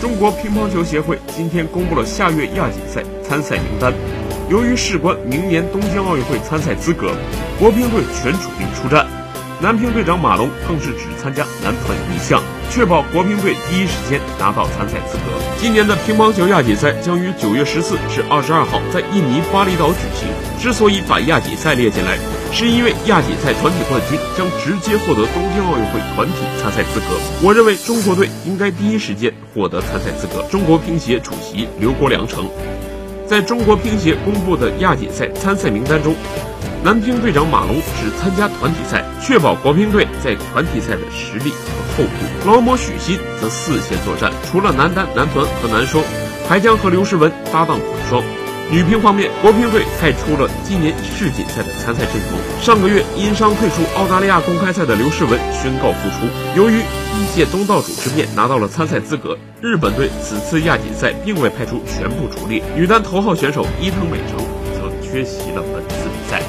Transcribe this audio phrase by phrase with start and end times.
[0.00, 3.92] 中国乒乓球协会今天公布了下月亚锦赛参赛名单。
[4.48, 7.12] 由于事关明年东京奥运会参赛资格，
[7.58, 9.06] 国乒队全主力出战。
[9.60, 15.36] 男乒队长马龙更是只参加男团一项，确保国乒队第一时间拿到参赛资格。
[15.58, 20.26] 今年的乒乓球亚锦赛将于九月十四至二十二号在印尼巴厘岛举行。
[20.58, 22.16] 之所以把亚锦赛列进来，
[22.52, 27.06] 是因为亚锦赛团体冠军将直接获得东京奥运会团体参赛资格。
[27.42, 30.42] 我认为中国队应该第一时间获得参赛资格。
[30.50, 32.48] 中国乒协主席刘国梁称，
[33.26, 36.14] 在中国乒协公布的亚锦赛参赛名单中。
[36.82, 42.50] 男乒队长马龙只参加团体赛，确保国乒队在团体赛的实力和厚度。
[42.50, 46.02] 劳模许昕则四线作战，除了男单、男团和男双，
[46.48, 48.39] 还将和刘诗雯搭档混双。
[48.70, 52.38] 女乒方面，国乒队派出了今年世锦赛的参赛阵容。
[52.62, 56.26] 上个月因伤退出澳大利亚公开赛的刘诗雯宣告复出。
[56.56, 62.62] 由于以借东道主之便拿到了参赛资格，日本队此次亚锦赛并未派出全部主力。
[62.76, 64.38] 女单头号选手伊藤美诚
[64.72, 66.40] 则缺席了本次比赛。